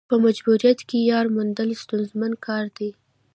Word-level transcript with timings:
په 0.09 0.15
مجبوریت 0.25 0.79
کې 0.89 0.97
یار 1.11 1.25
موندل 1.35 1.69
ستونزمن 1.83 2.31
کار 2.45 2.65
دی. 2.77 2.89